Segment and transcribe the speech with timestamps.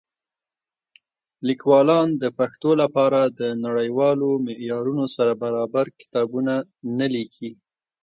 [1.47, 6.53] لیکوالان د پښتو لپاره د نړیوالو معیارونو سره برابر کتابونه
[6.99, 7.51] نه لیکي.